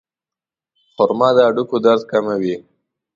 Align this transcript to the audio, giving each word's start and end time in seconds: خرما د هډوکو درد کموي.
خرما 0.93 1.29
د 1.35 1.37
هډوکو 1.47 1.75
درد 1.85 2.01
کموي. 2.11 2.55